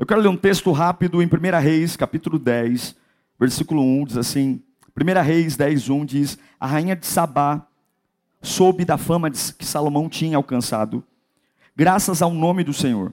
[0.00, 2.96] Eu quero ler um texto rápido em 1 Reis, capítulo 10,
[3.38, 4.62] versículo 1, diz assim:
[4.98, 7.66] 1 Reis 10, 1 diz: A rainha de Sabá
[8.40, 11.04] soube da fama que Salomão tinha alcançado,
[11.76, 13.12] graças ao nome do Senhor,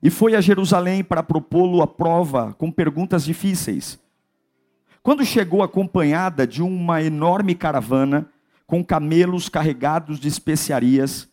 [0.00, 3.98] e foi a Jerusalém para propô-lo à prova com perguntas difíceis.
[5.02, 8.30] Quando chegou acompanhada de uma enorme caravana,
[8.68, 11.28] com camelos carregados de especiarias,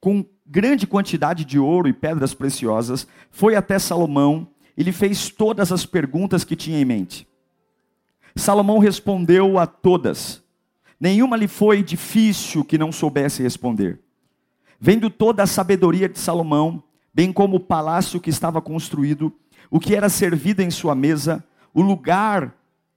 [0.00, 5.72] com grande quantidade de ouro e pedras preciosas, foi até Salomão e lhe fez todas
[5.72, 7.26] as perguntas que tinha em mente.
[8.36, 10.42] Salomão respondeu a todas.
[10.98, 14.00] Nenhuma lhe foi difícil que não soubesse responder.
[14.80, 19.32] Vendo toda a sabedoria de Salomão, bem como o palácio que estava construído,
[19.70, 22.54] o que era servido em sua mesa, o lugar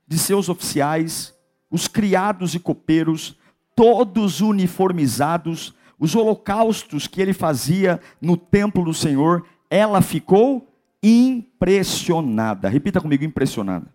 [0.07, 1.33] de seus oficiais,
[1.69, 3.37] os criados e copeiros,
[3.75, 10.67] todos uniformizados, os holocaustos que ele fazia no templo do Senhor, ela ficou
[11.01, 12.69] impressionada.
[12.69, 13.87] Repita comigo, impressionada.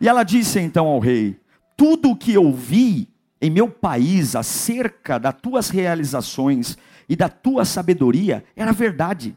[0.00, 1.38] E ela disse então ao rei:
[1.76, 3.08] Tudo o que eu vi
[3.40, 6.76] em meu país acerca das tuas realizações
[7.08, 9.36] e da tua sabedoria era verdade.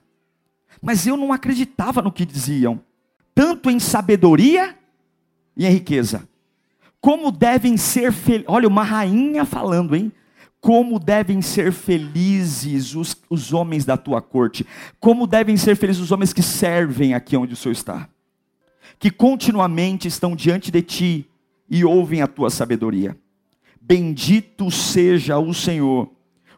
[0.81, 2.81] Mas eu não acreditava no que diziam,
[3.33, 4.75] tanto em sabedoria
[5.55, 6.27] e em riqueza.
[6.99, 8.47] Como devem ser felizes.
[8.47, 10.11] Olha, uma rainha falando, hein?
[10.61, 14.65] Como devem ser felizes os, os homens da tua corte.
[14.99, 18.07] Como devem ser felizes os homens que servem aqui onde o Senhor está.
[18.99, 21.27] Que continuamente estão diante de ti
[21.67, 23.17] e ouvem a tua sabedoria.
[23.81, 26.07] Bendito seja o Senhor,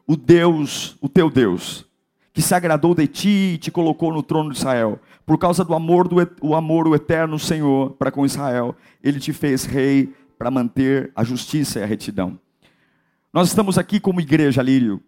[0.05, 1.85] o Deus, o teu Deus,
[2.33, 4.99] que se agradou de ti e te colocou no trono de Israel.
[5.25, 9.31] Por causa do amor, do o amor o eterno Senhor para com Israel, ele te
[9.31, 12.37] fez rei para manter a justiça e a retidão.
[13.33, 15.01] Nós estamos aqui como igreja, Lírio.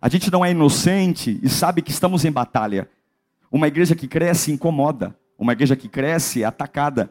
[0.00, 2.86] A gente não é inocente e sabe que estamos em batalha.
[3.50, 5.16] Uma igreja que cresce incomoda.
[5.38, 7.10] Uma igreja que cresce é atacada.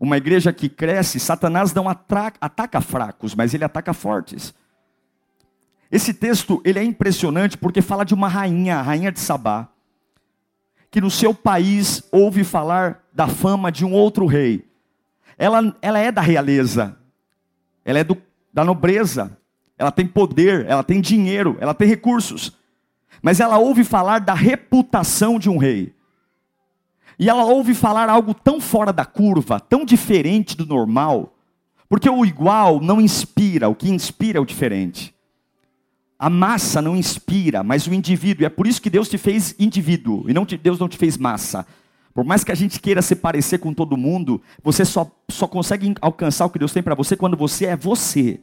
[0.00, 4.54] Uma igreja que cresce, Satanás não ataca fracos, mas ele ataca fortes.
[5.90, 9.68] Esse texto ele é impressionante porque fala de uma rainha, a rainha de Sabá,
[10.90, 14.66] que no seu país ouve falar da fama de um outro rei.
[15.36, 16.96] Ela, ela é da realeza,
[17.84, 18.16] ela é do,
[18.52, 19.38] da nobreza,
[19.78, 22.52] ela tem poder, ela tem dinheiro, ela tem recursos.
[23.22, 25.92] Mas ela ouve falar da reputação de um rei.
[27.18, 31.34] E ela ouve falar algo tão fora da curva, tão diferente do normal,
[31.88, 35.14] porque o igual não inspira, o que inspira é o diferente.
[36.18, 39.54] A massa não inspira, mas o indivíduo, e é por isso que Deus te fez
[39.58, 41.66] indivíduo, e não te, Deus não te fez massa.
[42.12, 45.94] Por mais que a gente queira se parecer com todo mundo, você só, só consegue
[46.00, 48.40] alcançar o que Deus tem para você quando você é você.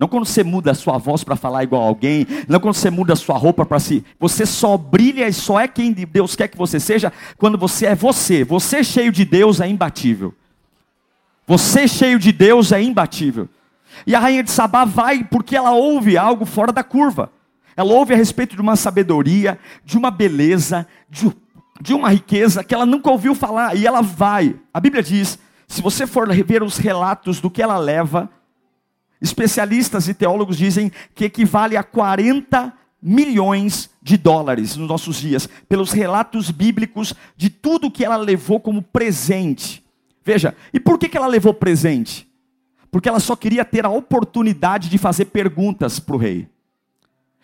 [0.00, 3.12] Não quando você muda a sua voz para falar igual alguém, não quando você muda
[3.12, 4.02] a sua roupa para si.
[4.18, 7.94] Você só brilha e só é quem Deus quer que você seja quando você é
[7.94, 8.42] você.
[8.42, 10.34] Você cheio de Deus é imbatível.
[11.46, 13.46] Você cheio de Deus é imbatível.
[14.06, 17.30] E a rainha de Sabá vai porque ela ouve algo fora da curva.
[17.76, 21.30] Ela ouve a respeito de uma sabedoria, de uma beleza, de,
[21.78, 23.76] de uma riqueza que ela nunca ouviu falar.
[23.76, 24.56] E ela vai.
[24.72, 25.38] A Bíblia diz:
[25.68, 28.30] se você for ver os relatos do que ela leva,
[29.20, 32.72] Especialistas e teólogos dizem que equivale a 40
[33.02, 38.82] milhões de dólares nos nossos dias, pelos relatos bíblicos de tudo que ela levou como
[38.82, 39.84] presente.
[40.24, 42.30] Veja, e por que, ela levou presente?
[42.90, 46.48] Porque ela só queria ter a oportunidade de fazer perguntas para o rei.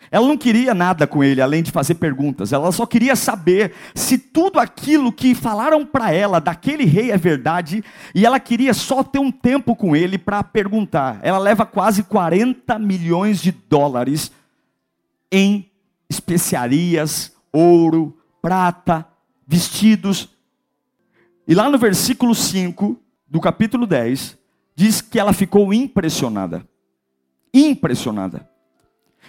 [0.09, 2.53] Ela não queria nada com ele além de fazer perguntas.
[2.53, 7.83] Ela só queria saber se tudo aquilo que falaram para ela daquele rei é verdade.
[8.15, 11.19] E ela queria só ter um tempo com ele para perguntar.
[11.21, 14.31] Ela leva quase 40 milhões de dólares
[15.31, 15.69] em
[16.09, 19.05] especiarias, ouro, prata,
[19.45, 20.29] vestidos.
[21.45, 24.37] E lá no versículo 5 do capítulo 10,
[24.73, 26.65] diz que ela ficou impressionada.
[27.53, 28.47] Impressionada.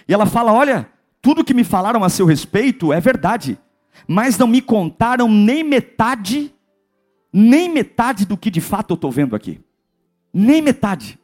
[0.09, 0.89] E ela fala: Olha,
[1.21, 3.59] tudo que me falaram a seu respeito é verdade,
[4.07, 6.51] mas não me contaram nem metade,
[7.31, 9.61] nem metade do que de fato eu estou vendo aqui.
[10.33, 11.19] Nem metade.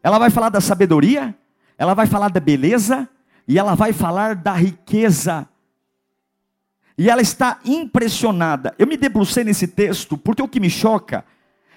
[0.00, 1.36] Ela vai falar da sabedoria,
[1.76, 3.08] ela vai falar da beleza,
[3.48, 5.48] e ela vai falar da riqueza.
[6.96, 8.76] E ela está impressionada.
[8.78, 11.24] Eu me debrucei nesse texto porque o que me choca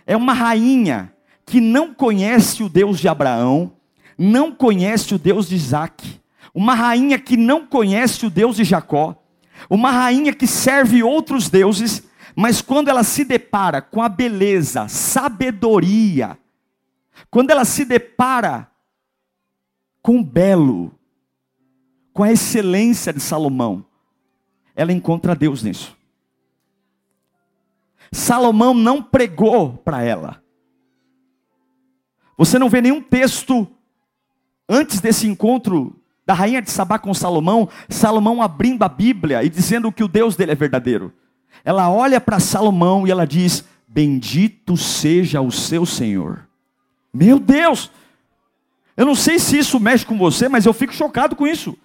[0.05, 1.11] é uma rainha
[1.47, 3.73] que não conhece o Deus de Abraão,
[4.21, 6.21] não conhece o Deus de Isaac,
[6.53, 9.15] uma rainha que não conhece o Deus de Jacó,
[9.67, 12.03] uma rainha que serve outros deuses,
[12.35, 16.37] mas quando ela se depara com a beleza, sabedoria,
[17.31, 18.69] quando ela se depara
[20.03, 20.93] com o belo,
[22.13, 23.83] com a excelência de Salomão,
[24.75, 25.97] ela encontra Deus nisso.
[28.11, 30.43] Salomão não pregou para ela.
[32.37, 33.67] Você não vê nenhum texto
[34.71, 35.95] antes desse encontro
[36.25, 40.35] da rainha de Sabá com Salomão, Salomão abrindo a Bíblia e dizendo que o Deus
[40.35, 41.13] dele é verdadeiro.
[41.63, 46.47] Ela olha para Salomão e ela diz: Bendito seja o seu Senhor.
[47.13, 47.91] Meu Deus!
[48.95, 51.77] Eu não sei se isso mexe com você, mas eu fico chocado com isso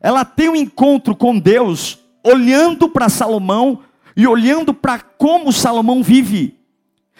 [0.00, 3.80] ela tem um encontro com Deus, olhando para Salomão
[4.16, 6.58] e olhando para como Salomão vive,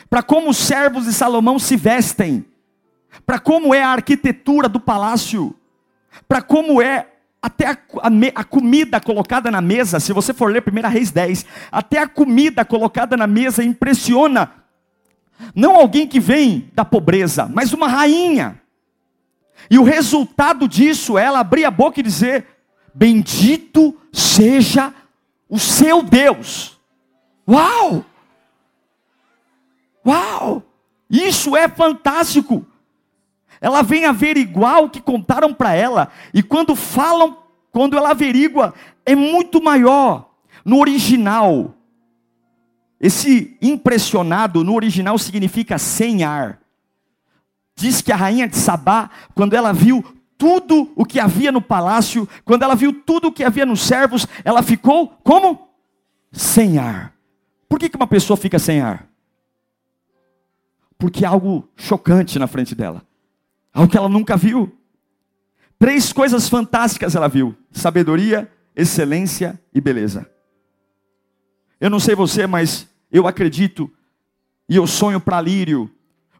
[0.09, 2.45] para como os servos de Salomão se vestem,
[3.27, 5.55] para como é a arquitetura do palácio,
[6.29, 7.09] para como é
[7.41, 11.45] até a, a, a, comida colocada na mesa, se você for ler 1 Reis 10,
[11.71, 14.51] até a comida colocada na mesa impressiona,
[15.55, 18.61] não alguém que vem da pobreza, mas uma rainha.
[19.71, 22.47] E o resultado disso é ela abrir a boca e dizer:
[22.95, 24.93] Bendito seja
[25.49, 26.79] o seu Deus.
[27.49, 28.05] Uau!
[30.07, 30.63] Uau!
[31.11, 32.65] Isso é fantástico.
[33.65, 37.39] Ela vem averiguar o que contaram para ela, e quando falam,
[37.73, 38.75] quando ela averigua,
[39.07, 40.29] é muito maior.
[40.63, 41.75] No original,
[43.01, 46.61] esse impressionado, no original significa sem ar.
[47.75, 50.05] Diz que a rainha de Sabá, quando ela viu
[50.37, 54.29] tudo o que havia no palácio, quando ela viu tudo o que havia nos servos,
[54.45, 55.71] ela ficou como?
[56.31, 57.15] Sem ar.
[57.67, 59.09] Por que, que uma pessoa fica sem ar?
[60.99, 63.03] Porque há algo chocante na frente dela,
[63.75, 64.73] algo que ela nunca viu.
[65.79, 70.31] Três coisas fantásticas ela viu: sabedoria, excelência e beleza.
[71.81, 73.91] Eu não sei você, mas eu acredito
[74.69, 75.91] e eu sonho para Lírio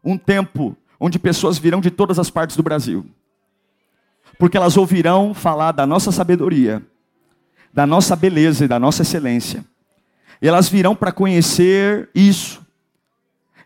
[0.03, 3.05] um tempo onde pessoas virão de todas as partes do Brasil
[4.39, 6.83] porque elas ouvirão falar da nossa sabedoria,
[7.73, 9.65] da nossa beleza e da nossa excelência.
[10.41, 12.64] E elas virão para conhecer isso.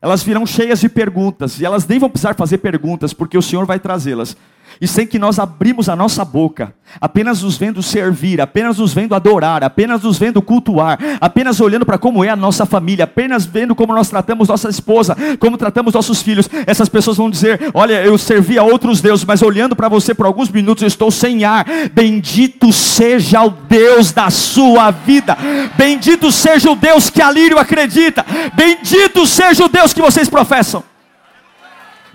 [0.01, 3.67] Elas virão cheias de perguntas, e elas nem vão precisar fazer perguntas, porque o Senhor
[3.67, 4.37] vai trazê-las.
[4.81, 9.15] E sem que nós abrimos a nossa boca, apenas nos vendo servir, apenas nos vendo
[9.15, 13.75] adorar, apenas nos vendo cultuar, apenas olhando para como é a nossa família, apenas vendo
[13.75, 18.17] como nós tratamos nossa esposa, como tratamos nossos filhos, essas pessoas vão dizer: Olha, eu
[18.17, 21.67] servi a outros deuses, mas olhando para você por alguns minutos eu estou sem ar.
[21.93, 25.37] Bendito seja o Deus da sua vida,
[25.77, 28.25] bendito seja o Deus que Alírio acredita,
[28.55, 30.85] bendito seja o Deus que vocês professam.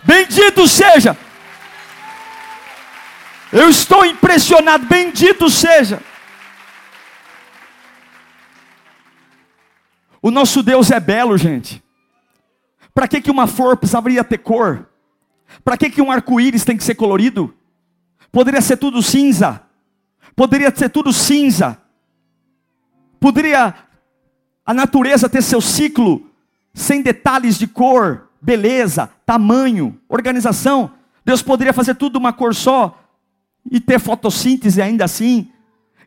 [0.03, 1.17] Bendito seja.
[3.51, 6.01] Eu estou impressionado, bendito seja.
[10.21, 11.83] O nosso Deus é belo, gente.
[12.93, 14.89] Para que, que uma flor precisaria ter cor?
[15.63, 17.53] Para que, que um arco-íris tem que ser colorido?
[18.31, 19.61] Poderia ser tudo cinza.
[20.35, 21.77] Poderia ser tudo cinza.
[23.19, 23.75] Poderia
[24.65, 26.32] a natureza ter seu ciclo
[26.73, 30.91] sem detalhes de cor, beleza, tamanho, organização.
[31.23, 32.99] Deus poderia fazer tudo uma cor só
[33.69, 35.49] e ter fotossíntese ainda assim,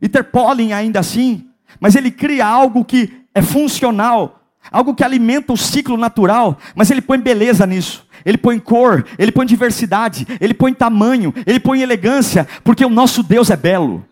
[0.01, 1.49] e ter pólen ainda assim,
[1.81, 7.01] mas ele cria algo que é funcional, algo que alimenta o ciclo natural, mas ele
[7.01, 8.05] põe beleza nisso.
[8.25, 13.23] Ele põe cor, ele põe diversidade, ele põe tamanho, ele põe elegância, porque o nosso
[13.23, 14.05] Deus é belo.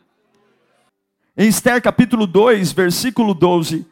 [1.36, 3.84] Em Esther capítulo 2, versículo 12.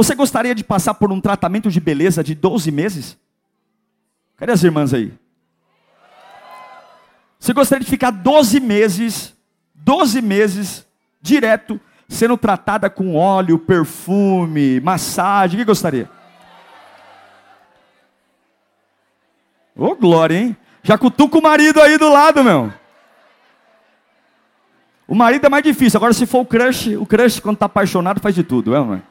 [0.00, 3.18] Você gostaria de passar por um tratamento de beleza de 12 meses?
[4.34, 5.12] Cadê as irmãs aí?
[7.38, 9.36] Você gostaria de ficar 12 meses,
[9.74, 10.86] 12 meses,
[11.20, 11.78] direto,
[12.08, 16.10] sendo tratada com óleo, perfume, massagem, o que gostaria?
[19.76, 20.56] Ô oh, glória, hein?
[20.82, 22.72] Já cutuca o marido aí do lado, meu.
[25.06, 25.98] O marido é mais difícil.
[25.98, 29.09] Agora, se for o crush, o crush, quando está apaixonado, faz de tudo, é, mãe?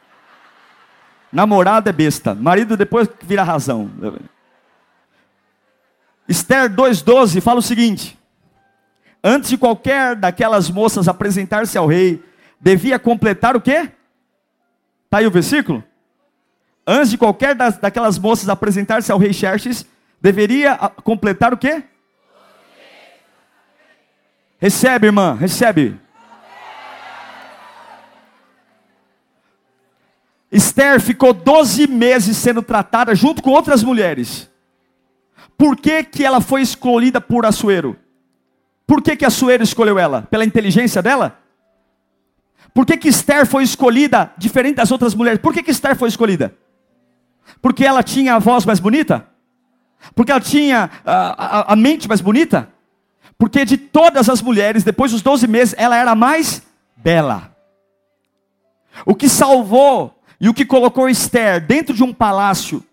[1.31, 2.33] Namorado é besta.
[2.33, 3.89] Marido depois vira razão.
[6.27, 8.17] Esther 2,12 fala o seguinte:
[9.23, 12.23] antes de qualquer daquelas moças apresentar-se ao rei,
[12.59, 13.89] devia completar o quê?
[15.05, 15.83] Está aí o versículo?
[16.85, 19.85] Antes de qualquer das, daquelas moças apresentar-se ao rei Xerxes,
[20.21, 21.83] deveria ah, completar o quê?
[24.59, 25.99] Recebe, irmã, recebe.
[30.51, 34.49] Esther ficou 12 meses sendo tratada junto com outras mulheres.
[35.57, 37.97] Por que, que ela foi escolhida por Assuero?
[38.87, 40.23] Por que, que Assuero escolheu ela?
[40.23, 41.37] Pela inteligência dela?
[42.73, 45.39] Por que, que Esther foi escolhida diferente das outras mulheres?
[45.39, 46.55] Por que, que Esther foi escolhida?
[47.61, 49.27] Porque ela tinha a voz mais bonita?
[50.15, 52.69] Porque ela tinha a, a, a mente mais bonita?
[53.37, 56.63] Porque de todas as mulheres, depois dos 12 meses, ela era a mais
[56.95, 57.55] bela.
[59.05, 62.83] O que salvou e o que colocou Esther dentro de um palácio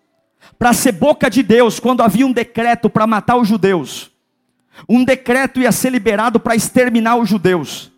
[0.58, 4.10] para ser boca de Deus quando havia um decreto para matar os judeus.
[4.88, 7.92] Um decreto ia ser liberado para exterminar os judeus.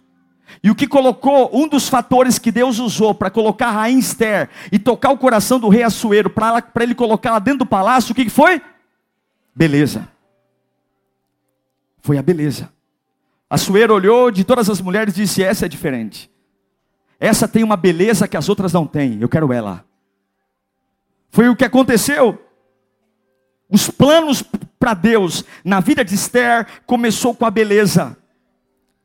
[0.62, 4.48] E o que colocou, um dos fatores que Deus usou para colocar a rainha Esther
[4.72, 8.28] e tocar o coração do rei Assuero, para ele colocá-la dentro do palácio, o que
[8.28, 8.60] foi?
[9.54, 10.08] Beleza.
[12.00, 12.72] Foi a beleza.
[13.50, 16.30] Assuero olhou de todas as mulheres e disse: Essa é diferente.
[17.20, 19.18] Essa tem uma beleza que as outras não têm.
[19.20, 19.84] Eu quero ela.
[21.30, 22.42] Foi o que aconteceu.
[23.68, 24.42] Os planos
[24.78, 28.16] para Deus na vida de Esther começou com a beleza.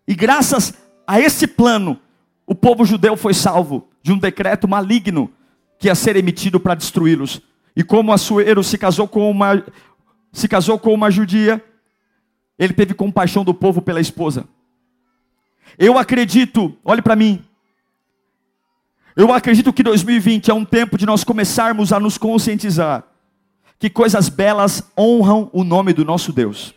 [0.07, 0.73] E graças
[1.07, 1.99] a esse plano,
[2.45, 5.31] o povo judeu foi salvo de um decreto maligno
[5.79, 7.41] que ia ser emitido para destruí-los.
[7.75, 9.63] E como Assuero se casou com uma
[10.31, 11.63] se casou com uma judia,
[12.57, 14.45] ele teve compaixão do povo pela esposa.
[15.77, 17.43] Eu acredito, olhe para mim,
[19.15, 23.03] eu acredito que 2020 é um tempo de nós começarmos a nos conscientizar
[23.77, 26.73] que coisas belas honram o nome do nosso Deus.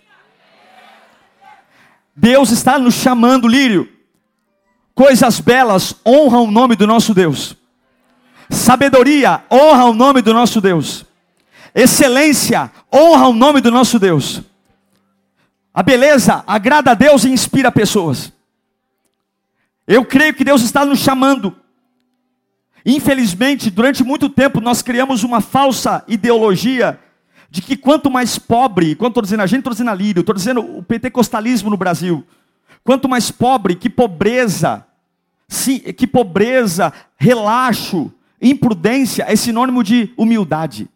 [2.14, 3.88] Deus está nos chamando, Lírio.
[4.94, 7.56] Coisas belas honram o nome do nosso Deus.
[8.50, 11.04] Sabedoria honra o nome do nosso Deus.
[11.74, 14.40] Excelência honra o nome do nosso Deus.
[15.72, 18.32] A beleza agrada a Deus e inspira pessoas.
[19.86, 21.54] Eu creio que Deus está nos chamando
[22.88, 27.00] Infelizmente, durante muito tempo nós criamos uma falsa ideologia
[27.50, 30.34] de que quanto mais pobre, quando estou dizendo a gente, estou dizendo a Lírio, estou
[30.34, 32.24] dizendo o pentecostalismo no Brasil,
[32.84, 34.86] quanto mais pobre, que pobreza,
[35.48, 40.88] sim, que pobreza, relaxo, imprudência é sinônimo de humildade.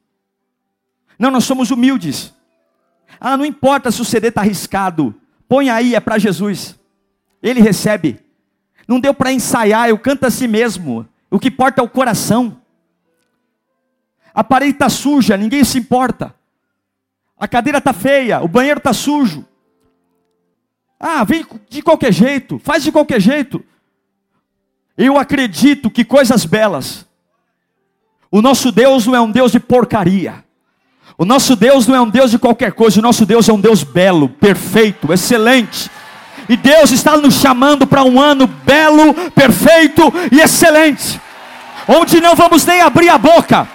[1.18, 2.32] Não, nós somos humildes.
[3.18, 5.12] Ah, não importa se o CD está arriscado,
[5.48, 6.78] põe aí, é para Jesus.
[7.42, 8.20] Ele recebe.
[8.86, 11.04] Não deu para ensaiar, eu canto a si mesmo.
[11.30, 12.60] O que importa é o coração.
[14.34, 16.34] A parede está suja, ninguém se importa.
[17.38, 19.46] A cadeira está feia, o banheiro está sujo.
[20.98, 23.64] Ah, vem de qualquer jeito, faz de qualquer jeito.
[24.96, 27.06] Eu acredito que coisas belas.
[28.30, 30.44] O nosso Deus não é um Deus de porcaria.
[31.16, 32.98] O nosso Deus não é um Deus de qualquer coisa.
[32.98, 35.90] O nosso Deus é um Deus belo, perfeito, excelente.
[36.50, 41.20] E Deus está nos chamando para um ano belo, perfeito e excelente,
[41.86, 43.68] onde não vamos nem abrir a boca.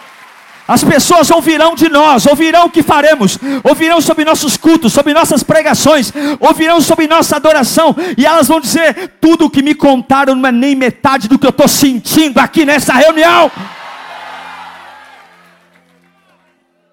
[0.68, 5.42] As pessoas ouvirão de nós, ouvirão o que faremos, ouvirão sobre nossos cultos, sobre nossas
[5.42, 10.50] pregações, ouvirão sobre nossa adoração, e elas vão dizer: tudo o que me contaram não
[10.50, 13.50] é nem metade do que eu estou sentindo aqui nessa reunião.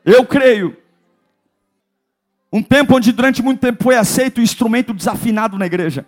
[0.05, 0.77] Eu creio
[2.53, 6.05] um tempo onde durante muito tempo foi aceito o instrumento desafinado na igreja.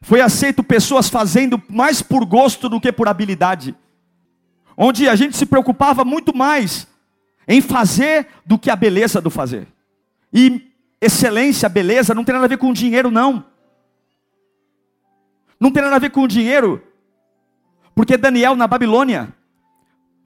[0.00, 3.74] Foi aceito pessoas fazendo mais por gosto do que por habilidade.
[4.76, 6.86] Onde a gente se preocupava muito mais
[7.46, 9.68] em fazer do que a beleza do fazer.
[10.32, 10.70] E
[11.00, 13.44] excelência, beleza, não tem nada a ver com dinheiro, não.
[15.60, 16.82] Não tem nada a ver com dinheiro.
[17.94, 19.32] Porque Daniel na Babilônia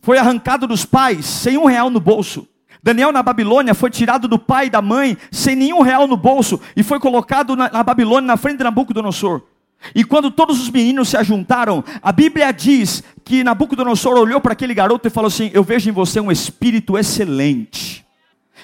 [0.00, 2.49] foi arrancado dos pais sem um real no bolso.
[2.82, 6.60] Daniel na Babilônia foi tirado do pai e da mãe sem nenhum real no bolso
[6.75, 9.42] e foi colocado na, na Babilônia na frente de Nabucodonosor.
[9.94, 14.75] E quando todos os meninos se ajuntaram, a Bíblia diz que Nabucodonosor olhou para aquele
[14.75, 18.04] garoto e falou assim: Eu vejo em você um espírito excelente.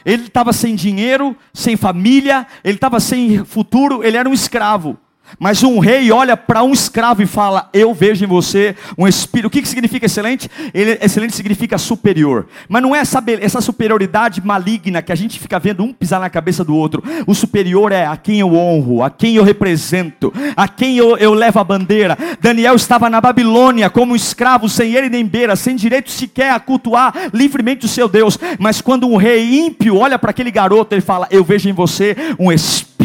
[0.04, 4.96] Ele estava sem dinheiro, sem família, ele estava sem futuro, ele era um escravo.
[5.38, 9.46] Mas um rei olha para um escravo e fala: Eu vejo em você um espírito.
[9.46, 10.50] O que, que significa excelente?
[10.72, 12.46] Ele, excelente significa superior.
[12.68, 16.30] Mas não é essa, essa superioridade maligna que a gente fica vendo um pisar na
[16.30, 17.02] cabeça do outro.
[17.26, 21.34] O superior é a quem eu honro, a quem eu represento, a quem eu, eu
[21.34, 22.16] levo a bandeira.
[22.40, 26.60] Daniel estava na Babilônia como um escravo, sem ele nem beira, sem direito sequer a
[26.60, 28.38] cultuar livremente o seu Deus.
[28.58, 32.16] Mas quando um rei ímpio olha para aquele garoto, ele fala: Eu vejo em você
[32.38, 32.95] um espírito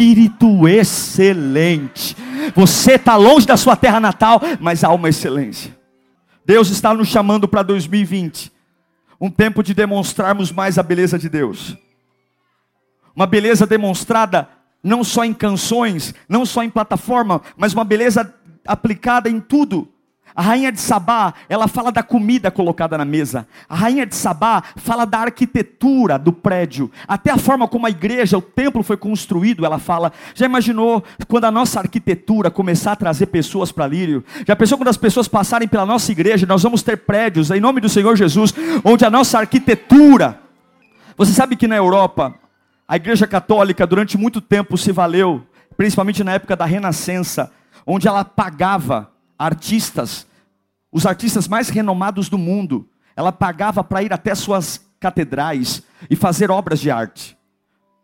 [0.68, 2.16] excelente.
[2.54, 5.76] Você está longe da sua terra natal, mas há uma excelência.
[6.44, 8.52] Deus está nos chamando para 2020
[9.20, 11.76] um tempo de demonstrarmos mais a beleza de Deus.
[13.14, 14.48] Uma beleza demonstrada
[14.82, 18.34] não só em canções, não só em plataforma, mas uma beleza
[18.66, 19.91] aplicada em tudo.
[20.34, 23.46] A rainha de Sabá, ela fala da comida colocada na mesa.
[23.68, 26.90] A rainha de Sabá fala da arquitetura do prédio.
[27.06, 30.12] Até a forma como a igreja, o templo foi construído, ela fala.
[30.34, 34.24] Já imaginou quando a nossa arquitetura começar a trazer pessoas para Lírio?
[34.46, 37.80] Já pensou quando as pessoas passarem pela nossa igreja, nós vamos ter prédios, em nome
[37.80, 40.40] do Senhor Jesus, onde a nossa arquitetura.
[41.16, 42.34] Você sabe que na Europa,
[42.88, 45.46] a igreja católica durante muito tempo se valeu,
[45.76, 47.52] principalmente na época da Renascença,
[47.86, 50.26] onde ela pagava artistas,
[50.90, 52.88] os artistas mais renomados do mundo.
[53.16, 57.36] Ela pagava para ir até suas catedrais e fazer obras de arte.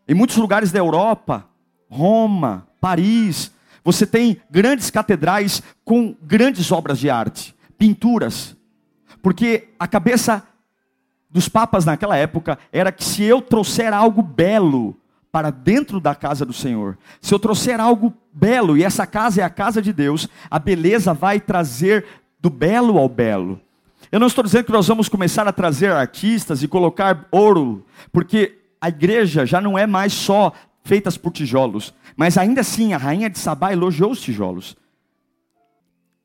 [0.06, 1.46] Em muitos lugares da Europa,
[1.90, 3.52] Roma, Paris,
[3.84, 8.56] você tem grandes catedrais com grandes obras de arte, pinturas.
[9.22, 10.42] Porque a cabeça
[11.30, 14.96] dos papas naquela época era que se eu trouxer algo belo
[15.30, 19.44] para dentro da casa do Senhor, se eu trouxer algo belo, e essa casa é
[19.44, 22.04] a casa de Deus, a beleza vai trazer
[22.40, 23.60] do belo ao belo.
[24.10, 28.58] Eu não estou dizendo que nós vamos começar a trazer artistas e colocar ouro, porque
[28.80, 33.28] a igreja já não é mais só feitas por tijolos, mas ainda assim a rainha
[33.28, 34.76] de Sabá elogiou os tijolos.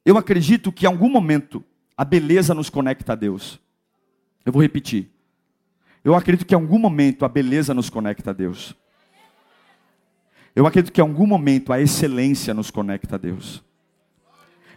[0.06, 1.64] Eu acredito que em algum momento
[1.98, 3.60] a beleza nos conecta a Deus.
[4.46, 5.10] Eu vou repetir.
[6.04, 8.76] Eu acredito que em algum momento a beleza nos conecta a Deus.
[10.56, 13.64] Eu acredito que em algum momento a excelência nos conecta a Deus.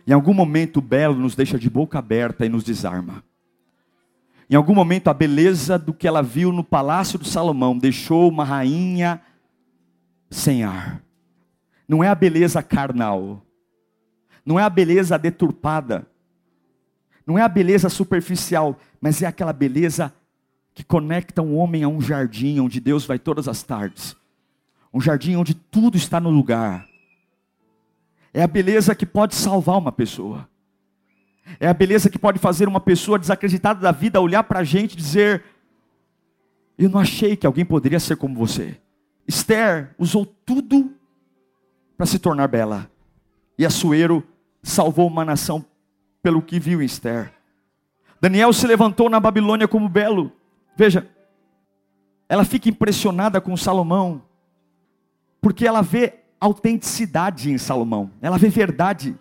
[0.07, 3.23] Em algum momento o belo nos deixa de boca aberta e nos desarma.
[4.49, 8.45] Em algum momento a beleza do que ela viu no palácio de Salomão deixou uma
[8.45, 9.21] rainha
[10.31, 11.03] sem ar.
[11.87, 13.43] Não é a beleza carnal.
[14.47, 16.07] Não é a beleza deturpada.
[17.27, 20.15] Não é a beleza superficial, mas é aquela beleza
[20.73, 24.17] que conecta um homem a um jardim onde Deus vai todas as tardes
[24.97, 26.89] um jardim onde tudo está no lugar.
[28.33, 30.49] É a beleza que pode salvar uma pessoa.
[31.61, 34.95] É a beleza que pode fazer uma pessoa desacreditada da vida olhar para a gente
[34.95, 35.45] e dizer:
[36.79, 38.81] Eu não achei que alguém poderia ser como você.
[39.29, 40.95] Esther usou tudo
[41.95, 42.91] para se tornar bela.
[43.59, 44.25] E Assuero
[44.63, 45.63] salvou uma nação
[46.23, 47.35] pelo que viu em Esther.
[48.19, 50.33] Daniel se levantou na Babilônia como belo.
[50.75, 51.07] Veja,
[52.31, 54.23] ela fica impressionada com Salomão
[55.47, 59.17] porque ela vê autenticidade em Salomão, ela vê verdade.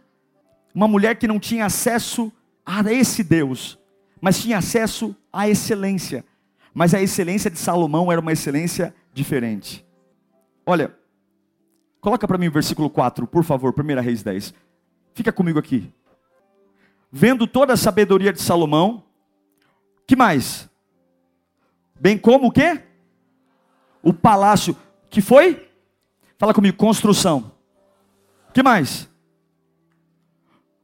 [0.74, 2.34] Uma mulher que não tinha acesso
[2.66, 3.78] a esse Deus,
[4.20, 6.26] mas tinha acesso à excelência.
[6.74, 9.86] Mas a excelência de Salomão era uma excelência diferente.
[10.66, 10.98] Olha,
[12.02, 14.52] coloca para mim o versículo 4, por favor, 1 Reis 10.
[15.14, 15.94] Fica comigo aqui.
[17.12, 19.04] Vendo toda a sabedoria de Salomão,
[20.08, 20.68] que mais?
[21.94, 22.82] Bem como o quê?
[24.02, 24.76] O palácio
[25.08, 25.66] que foi
[26.38, 27.52] Fala comigo, construção.
[28.54, 29.10] Que mais?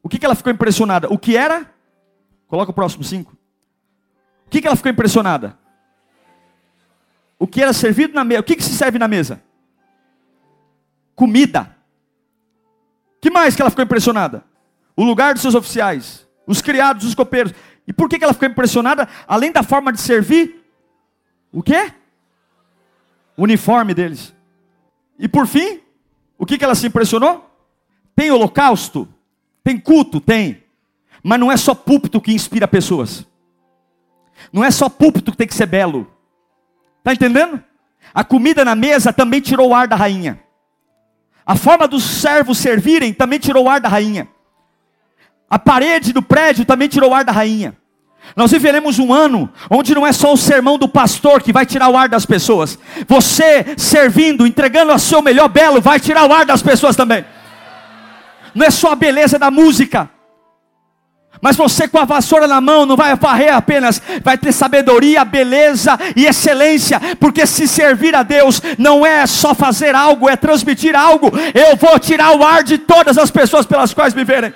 [0.04, 1.12] O que, que ela ficou impressionada?
[1.12, 1.74] O que era?
[2.48, 3.34] Coloca o próximo cinco.
[4.46, 5.58] O que, que ela ficou impressionada?
[7.40, 8.42] O que era servido na mesa?
[8.42, 9.42] O que, que se serve na mesa?
[11.16, 11.76] Comida.
[13.22, 14.44] Que mais que ela ficou impressionada?
[14.96, 17.54] O lugar dos seus oficiais, os criados, os copeiros.
[17.88, 19.08] E por que, que ela ficou impressionada?
[19.28, 20.64] Além da forma de servir,
[21.52, 21.94] o quê?
[23.38, 24.34] O uniforme deles.
[25.22, 25.80] E por fim,
[26.36, 27.48] o que, que ela se impressionou?
[28.16, 29.08] Tem holocausto?
[29.64, 30.20] Tem culto?
[30.20, 30.64] Tem.
[31.24, 33.24] Mas não é só púlpito que inspira pessoas.
[34.52, 36.12] Não é só púlpito que tem que ser belo.
[36.98, 37.64] Está entendendo?
[38.12, 40.44] A comida na mesa também tirou o ar da rainha.
[41.46, 44.28] A forma dos servos servirem também tirou o ar da rainha.
[45.48, 47.78] A parede do prédio também tirou o ar da rainha.
[48.36, 51.90] Nós viveremos um ano onde não é só o sermão do pastor que vai tirar
[51.90, 52.78] o ar das pessoas.
[53.08, 57.26] Você servindo, entregando o seu melhor belo, vai tirar o ar das pessoas também.
[58.54, 60.10] Não é só a beleza da música.
[61.42, 65.98] Mas você com a vassoura na mão não vai varrer apenas, vai ter sabedoria, beleza
[66.16, 71.32] e excelência, porque se servir a Deus não é só fazer algo, é transmitir algo.
[71.54, 74.54] Eu vou tirar o ar de todas as pessoas pelas quais me verem.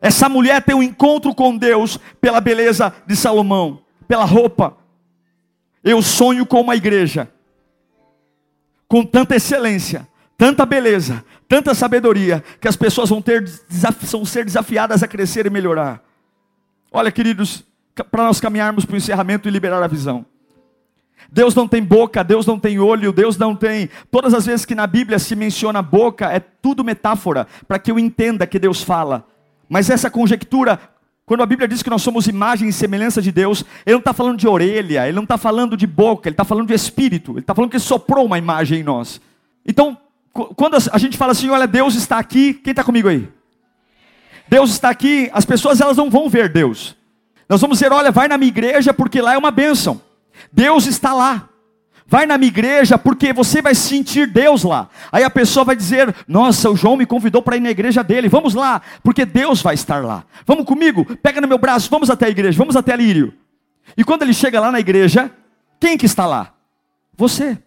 [0.00, 4.76] Essa mulher tem um encontro com Deus pela beleza de Salomão, pela roupa.
[5.82, 7.30] Eu sonho com uma igreja
[8.88, 13.46] com tanta excelência, tanta beleza, tanta sabedoria, que as pessoas vão, ter,
[14.26, 16.02] ser desafiadas a crescer e melhorar.
[16.90, 17.62] Olha, queridos,
[18.10, 20.24] para nós caminharmos para o encerramento e liberar a visão.
[21.30, 23.90] Deus não tem boca, Deus não tem olho, Deus não tem.
[24.10, 27.98] Todas as vezes que na Bíblia se menciona boca, é tudo metáfora, para que eu
[27.98, 29.26] entenda que Deus fala.
[29.68, 30.80] Mas essa conjectura,
[31.26, 34.12] quando a Bíblia diz que nós somos imagem e semelhança de Deus, ele não está
[34.12, 37.40] falando de orelha, ele não está falando de boca, ele está falando de espírito, ele
[37.40, 39.20] está falando que ele soprou uma imagem em nós.
[39.66, 39.98] Então,
[40.32, 43.28] quando a gente fala assim, olha, Deus está aqui, quem está comigo aí?
[44.48, 46.96] Deus está aqui, as pessoas elas não vão ver Deus.
[47.48, 50.00] Nós vamos dizer, olha, vai na minha igreja porque lá é uma bênção.
[50.52, 51.48] Deus está lá.
[52.10, 54.88] Vai na minha igreja porque você vai sentir Deus lá.
[55.12, 58.30] Aí a pessoa vai dizer: Nossa, o João me convidou para ir na igreja dele.
[58.30, 60.24] Vamos lá, porque Deus vai estar lá.
[60.46, 63.34] Vamos comigo, pega no meu braço, vamos até a igreja, vamos até Lírio.
[63.94, 65.30] E quando ele chega lá na igreja,
[65.78, 66.54] quem que está lá?
[67.14, 67.58] Você.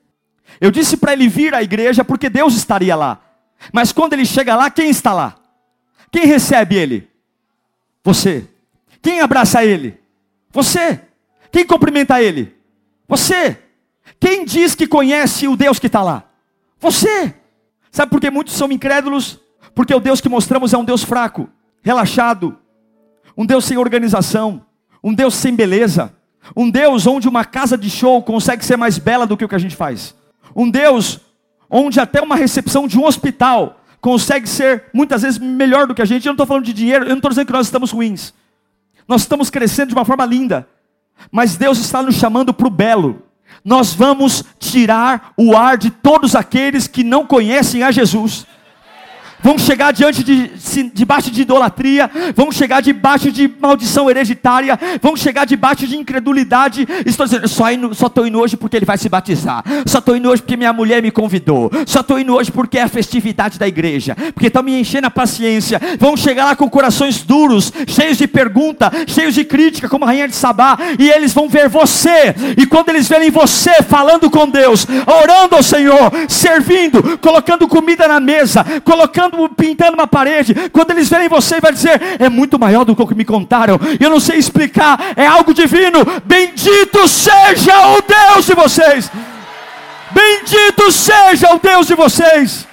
[0.60, 3.22] Eu disse para ele vir à igreja porque Deus estaria lá.
[3.72, 5.36] Mas quando ele chega lá, quem está lá?
[6.12, 7.08] Quem recebe ele?
[8.04, 8.48] Você.
[9.04, 10.00] Quem abraça ele?
[10.50, 11.00] Você.
[11.52, 12.56] Quem cumprimenta ele?
[13.08, 13.58] Você.
[14.22, 16.26] Quem diz que conhece o Deus que está lá?
[16.80, 17.34] Você.
[17.92, 19.40] Sabe por que muitos são incrédulos?
[19.74, 21.50] Porque o Deus que mostramos é um Deus fraco,
[21.82, 22.58] relaxado,
[23.36, 24.66] um Deus sem organização,
[25.04, 26.14] um Deus sem beleza,
[26.56, 29.56] um Deus onde uma casa de show consegue ser mais bela do que o que
[29.56, 30.16] a gente faz,
[30.56, 31.20] um Deus
[31.70, 36.06] onde até uma recepção de um hospital consegue ser muitas vezes melhor do que a
[36.06, 36.26] gente.
[36.26, 38.34] Eu não estou falando de dinheiro, eu não estou dizendo que nós estamos ruins.
[39.08, 40.68] Nós estamos crescendo de uma forma linda,
[41.32, 43.24] mas Deus está nos chamando para o belo.
[43.64, 48.46] Nós vamos tirar o ar de todos aqueles que não conhecem a Jesus
[49.44, 50.52] vamos chegar diante de
[50.94, 56.88] debaixo de idolatria, vamos chegar debaixo de maldição hereditária, vamos chegar debaixo de incredulidade.
[57.06, 60.42] Estou dizendo, só estou indo hoje porque ele vai se batizar, só estou indo hoje
[60.42, 64.16] porque minha mulher me convidou, só estou indo hoje porque é a festividade da igreja,
[64.34, 65.80] porque estão me enchendo a paciência.
[66.00, 70.28] Vamos chegar lá com corações duros, cheios de pergunta, cheios de crítica, como a rainha
[70.28, 74.86] de Sabá, e eles vão ver você, e quando eles verem você falando com Deus,
[75.06, 81.28] orando ao Senhor, servindo, colocando comida na mesa, colocando pintando uma parede, quando eles verem
[81.28, 83.80] você, vai dizer: é muito maior do que o que me contaram.
[84.00, 86.00] Eu não sei explicar, é algo divino.
[86.26, 89.12] Bendito seja o Deus de vocês.
[90.12, 92.68] Bendito seja o Deus de vocês.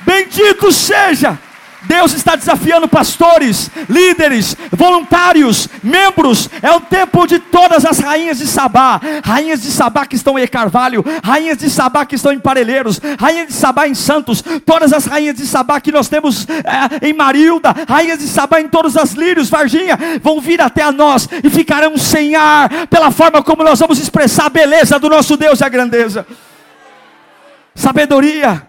[0.00, 1.38] Bendito seja.
[1.84, 6.48] Deus está desafiando pastores, líderes, voluntários, membros.
[6.62, 10.46] É o tempo de todas as rainhas de Sabá, rainhas de Sabá que estão em
[10.46, 15.04] Carvalho, rainhas de Sabá que estão em Parelheiros, rainhas de Sabá em Santos, todas as
[15.06, 19.12] rainhas de Sabá que nós temos é, em Marilda, rainhas de Sabá em todos os
[19.12, 23.78] lírios, Varginha, vão vir até a nós e ficarão sem ar pela forma como nós
[23.78, 26.26] vamos expressar a beleza do nosso Deus e a grandeza.
[27.74, 28.68] Sabedoria,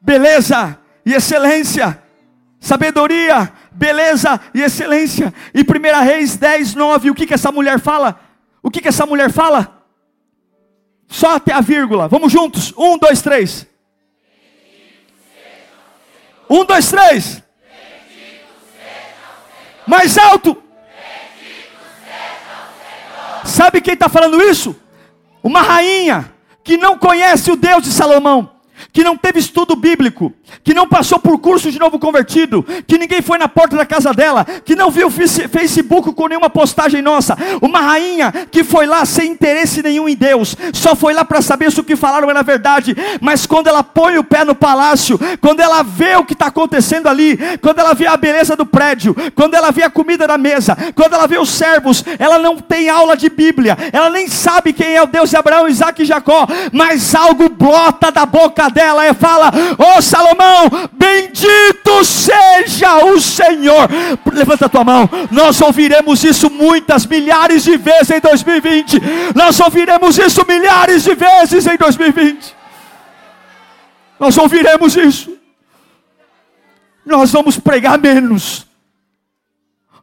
[0.00, 1.98] beleza e excelência
[2.60, 5.32] sabedoria, beleza e excelência.
[5.54, 8.20] E 1 Reis 10, 9, o que, que essa mulher fala?
[8.62, 9.82] O que, que essa mulher fala?
[11.06, 12.08] Só até a vírgula.
[12.08, 12.74] Vamos juntos.
[12.76, 13.66] Um, dois, três.
[16.50, 17.42] Um, dois, três.
[19.86, 20.62] Mais alto.
[23.44, 24.76] Sabe quem está falando isso?
[25.42, 28.57] Uma rainha que não conhece o Deus de Salomão
[28.92, 30.32] que não teve estudo bíblico,
[30.64, 34.12] que não passou por curso de novo convertido, que ninguém foi na porta da casa
[34.12, 39.30] dela, que não viu Facebook com nenhuma postagem nossa, uma rainha que foi lá sem
[39.30, 42.96] interesse nenhum em Deus, só foi lá para saber se o que falaram era verdade,
[43.20, 47.08] mas quando ela põe o pé no palácio, quando ela vê o que está acontecendo
[47.08, 50.76] ali, quando ela vê a beleza do prédio, quando ela vê a comida da mesa,
[50.94, 54.94] quando ela vê os servos, ela não tem aula de Bíblia, ela nem sabe quem
[54.94, 59.14] é o Deus de Abraão, Isaac e Jacó, mas algo brota da boca dela e
[59.14, 63.88] fala: Ô oh, Salomão, bendito seja o Senhor.
[64.32, 69.00] Levanta a tua mão, nós ouviremos isso muitas, milhares de vezes em 2020.
[69.34, 72.56] Nós ouviremos isso milhares de vezes em 2020.
[74.18, 75.36] Nós ouviremos isso.
[77.04, 78.66] Nós vamos pregar menos.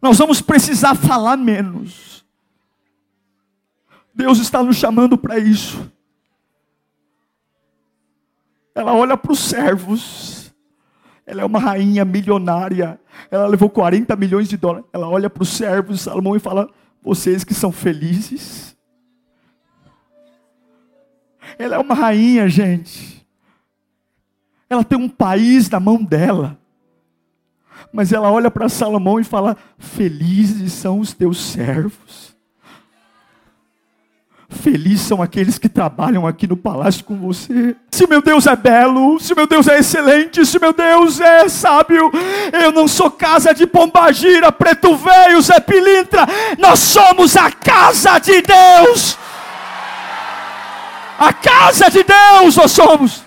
[0.01, 2.23] Nós vamos precisar falar menos.
[4.13, 5.91] Deus está nos chamando para isso.
[8.75, 10.53] Ela olha para os servos.
[11.25, 12.99] Ela é uma rainha milionária.
[13.31, 14.85] Ela levou 40 milhões de dólares.
[14.91, 16.69] Ela olha para os servos de Salomão e fala:
[17.01, 18.75] Vocês que são felizes.
[21.57, 23.25] Ela é uma rainha, gente.
[24.69, 26.59] Ela tem um país na mão dela.
[27.93, 32.34] Mas ela olha para Salomão e fala: Felizes são os teus servos.
[34.55, 37.75] Felizes são aqueles que trabalham aqui no palácio com você.
[37.91, 42.11] Se meu Deus é belo, se meu Deus é excelente, se meu Deus é sábio,
[42.51, 46.25] eu não sou casa de pombagira, preto velho, Zé Pilintra,
[46.57, 49.17] nós somos a casa de Deus.
[51.19, 53.23] A casa de Deus nós somos.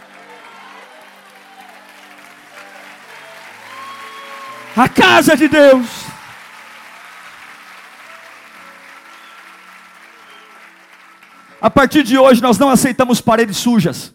[4.76, 6.08] A casa de Deus.
[11.61, 14.14] A partir de hoje nós não aceitamos paredes sujas.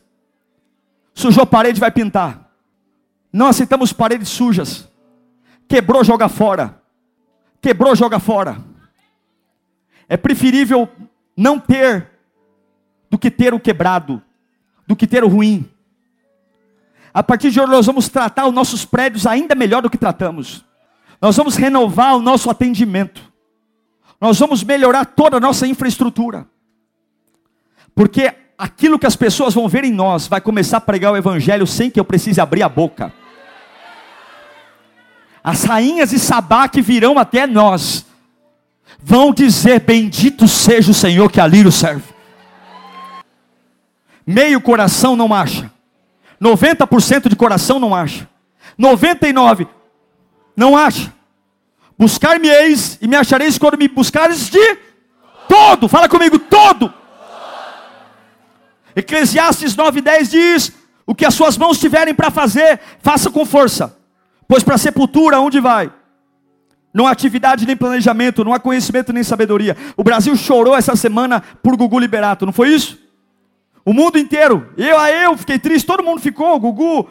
[1.13, 2.49] Sujou a parede, vai pintar.
[3.31, 4.87] Não aceitamos paredes sujas.
[5.67, 6.81] Quebrou, joga fora.
[7.61, 8.57] Quebrou, joga fora.
[10.07, 10.87] É preferível
[11.35, 12.09] não ter
[13.09, 14.21] do que ter o quebrado,
[14.87, 15.69] do que ter o ruim.
[17.13, 20.65] A partir de hoje nós vamos tratar os nossos prédios ainda melhor do que tratamos.
[21.21, 23.31] Nós vamos renovar o nosso atendimento.
[24.19, 26.47] Nós vamos melhorar toda a nossa infraestrutura.
[27.95, 31.67] Porque aquilo que as pessoas vão ver em nós vai começar a pregar o evangelho
[31.67, 33.13] sem que eu precise abrir a boca.
[35.43, 38.05] As rainhas de Sabá que virão até nós
[39.01, 42.13] vão dizer: Bendito seja o Senhor que ali o serve.
[44.25, 45.69] Meio coração não acha.
[46.41, 48.27] 90% de coração não acha.
[48.79, 49.67] 99%
[50.55, 51.13] não acha.
[51.97, 54.77] Buscar-me-eis e me achareis quando me buscares de
[55.47, 55.87] todo.
[55.87, 56.93] Fala comigo, todo.
[58.95, 60.73] Eclesiastes 9:10 diz:
[61.05, 63.97] O que as suas mãos tiverem para fazer, faça com força.
[64.47, 65.91] Pois para a sepultura onde vai?
[66.93, 69.75] Não há atividade nem planejamento, não há conhecimento nem sabedoria.
[69.97, 72.99] O Brasil chorou essa semana por Gugu Liberato, não foi isso?
[73.83, 76.57] O mundo inteiro, eu a eu fiquei triste, todo mundo ficou.
[76.59, 77.09] Gugu,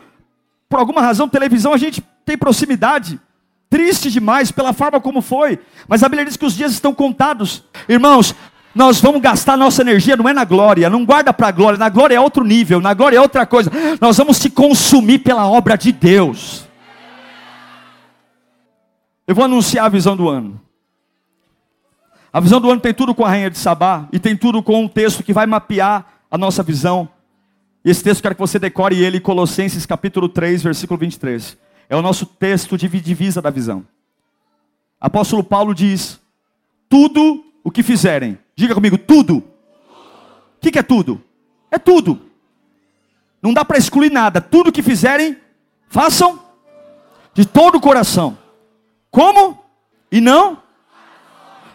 [0.68, 3.20] por alguma razão, televisão, a gente tem proximidade.
[3.68, 5.58] Triste demais pela forma como foi.
[5.88, 7.64] Mas a Bíblia diz que os dias estão contados.
[7.88, 8.34] Irmãos,
[8.74, 11.88] nós vamos gastar nossa energia, não é na glória, não guarda para a glória, na
[11.88, 13.70] glória é outro nível, na glória é outra coisa.
[14.00, 16.66] Nós vamos se consumir pela obra de Deus.
[19.26, 20.60] Eu vou anunciar a visão do ano.
[22.32, 24.82] A visão do ano tem tudo com a rainha de Sabá e tem tudo com
[24.82, 27.08] um texto que vai mapear a nossa visão.
[27.84, 31.58] E esse texto eu quero que você decore ele, Colossenses capítulo 3, versículo 23.
[31.90, 33.84] É o nosso texto de divisa da visão.
[34.98, 36.18] Apóstolo Paulo diz:
[36.88, 39.36] Tudo o que fizerem, diga comigo, tudo.
[39.38, 41.22] O que, que é tudo?
[41.70, 42.20] É tudo.
[43.40, 44.40] Não dá para excluir nada.
[44.40, 45.36] Tudo que fizerem,
[45.88, 46.40] façam
[47.34, 48.38] de todo o coração.
[49.10, 49.62] Como?
[50.10, 50.62] E não?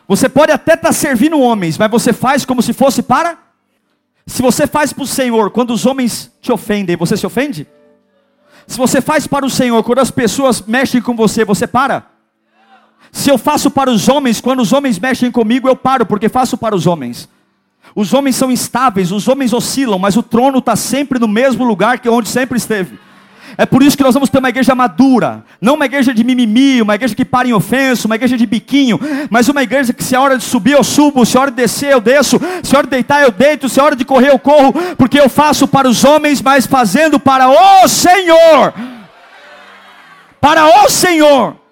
[0.07, 3.47] Você pode até estar tá servindo homens, mas você faz como se fosse para
[4.27, 7.65] se você faz para o Senhor quando os homens te ofendem, você se ofende?
[8.67, 12.05] Se você faz para o Senhor quando as pessoas mexem com você, você para?
[13.17, 16.55] Se eu faço para os homens, quando os homens mexem comigo, eu paro, porque faço
[16.55, 17.27] para os homens.
[17.95, 21.97] Os homens são instáveis, os homens oscilam, mas o trono está sempre no mesmo lugar
[21.97, 22.99] que onde sempre esteve.
[23.57, 26.79] É por isso que nós vamos ter uma igreja madura, não uma igreja de mimimi,
[26.79, 28.99] uma igreja que para em ofensa, uma igreja de biquinho,
[29.31, 31.57] mas uma igreja que se é hora de subir eu subo, se é hora de
[31.57, 34.29] descer eu desço, se é hora de deitar eu deito, se é hora de correr
[34.29, 38.75] eu corro, porque eu faço para os homens, mas fazendo para o Senhor.
[40.39, 41.66] Para o Senhor.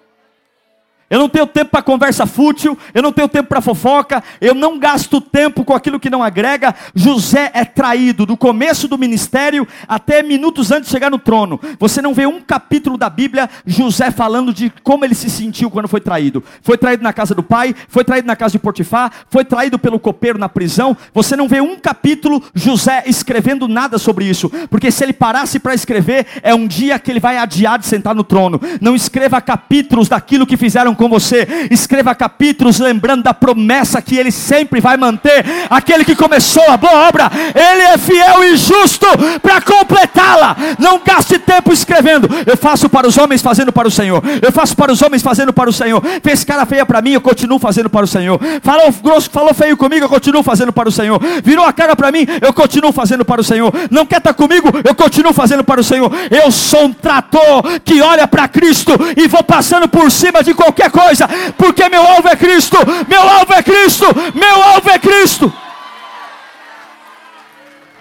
[1.08, 4.76] Eu não tenho tempo para conversa fútil, eu não tenho tempo para fofoca, eu não
[4.76, 6.74] gasto tempo com aquilo que não agrega.
[6.96, 11.60] José é traído do começo do ministério até minutos antes de chegar no trono.
[11.78, 15.86] Você não vê um capítulo da Bíblia José falando de como ele se sentiu quando
[15.86, 16.42] foi traído.
[16.60, 20.00] Foi traído na casa do pai, foi traído na casa de Potifar, foi traído pelo
[20.00, 20.96] copeiro na prisão.
[21.14, 25.72] Você não vê um capítulo José escrevendo nada sobre isso, porque se ele parasse para
[25.72, 28.60] escrever, é um dia que ele vai adiar de sentar no trono.
[28.80, 31.68] Não escreva capítulos daquilo que fizeram com você.
[31.70, 35.44] Escreva capítulos lembrando da promessa que Ele sempre vai manter.
[35.70, 39.06] Aquele que começou a boa obra, Ele é fiel e justo
[39.42, 40.56] para completá-la.
[40.78, 42.28] Não gaste tempo escrevendo.
[42.46, 44.22] Eu faço para os homens fazendo para o Senhor.
[44.42, 46.02] Eu faço para os homens fazendo para o Senhor.
[46.22, 48.40] Fez cara feia para mim, eu continuo fazendo para o Senhor.
[48.62, 51.20] Falou grosso, falou feio comigo, eu continuo fazendo para o Senhor.
[51.42, 53.72] Virou a cara para mim, eu continuo fazendo para o Senhor.
[53.90, 56.10] Não quer estar comigo, eu continuo fazendo para o Senhor.
[56.30, 60.85] Eu sou um trator que olha para Cristo e vou passando por cima de qualquer
[60.86, 62.76] qualquer coisa, porque meu alvo é Cristo,
[63.08, 65.52] meu alvo é Cristo, meu alvo é Cristo.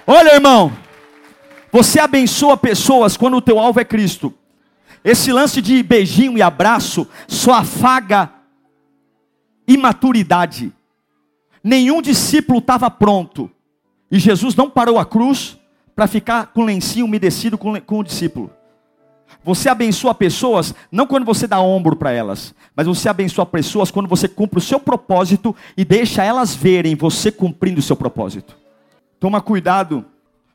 [0.07, 0.71] Olha, irmão,
[1.71, 4.33] você abençoa pessoas quando o teu alvo é Cristo.
[5.03, 8.31] Esse lance de beijinho e abraço só afaga
[9.67, 10.71] imaturidade.
[11.63, 13.49] Nenhum discípulo estava pronto.
[14.11, 15.57] E Jesus não parou a cruz
[15.95, 18.51] para ficar com lencinho umedecido com, com o discípulo.
[19.45, 24.09] Você abençoa pessoas não quando você dá ombro para elas, mas você abençoa pessoas quando
[24.09, 28.57] você cumpre o seu propósito e deixa elas verem você cumprindo o seu propósito.
[29.19, 30.03] Toma cuidado,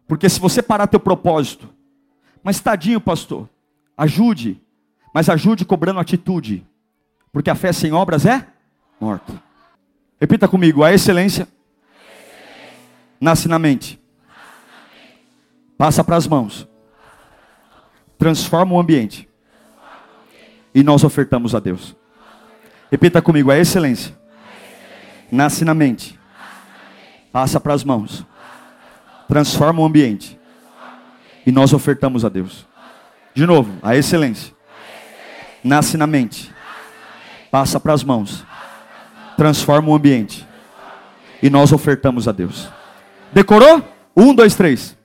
[0.08, 1.68] porque se você parar teu propósito,
[2.42, 3.48] mas tadinho, pastor,
[3.96, 4.60] ajude,
[5.14, 6.66] mas ajude cobrando atitude,
[7.32, 8.44] porque a fé sem obras é
[9.00, 9.40] morta.
[10.20, 11.46] Repita comigo: a excelência,
[13.20, 14.00] nasce na mente,
[15.78, 16.68] passa para as mãos
[18.20, 19.26] transforma o ambiente.
[20.74, 21.96] E nós ofertamos a Deus.
[22.92, 24.14] Repita comigo: a excelência
[25.32, 26.20] nasce na mente,
[27.32, 28.24] passa para as mãos,
[29.26, 30.38] transforma o ambiente.
[31.46, 32.66] E nós ofertamos a Deus.
[33.32, 34.54] De novo, a excelência
[35.64, 36.52] nasce na mente,
[37.50, 38.44] passa para as mãos,
[39.36, 40.46] transforma o ambiente
[41.42, 42.68] e nós ofertamos a Deus.
[43.32, 43.82] Decorou?
[44.14, 44.99] Um, dois, três.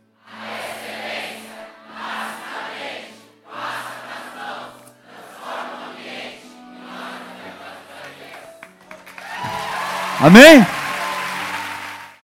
[10.25, 10.65] Amém?